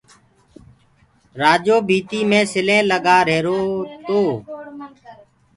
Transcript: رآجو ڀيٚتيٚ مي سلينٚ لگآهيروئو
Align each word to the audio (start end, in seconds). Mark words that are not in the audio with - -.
رآجو 1.41 1.75
ڀيٚتيٚ 1.87 2.27
مي 2.29 2.39
سلينٚ 2.53 2.87
لگآهيروئو 2.91 4.21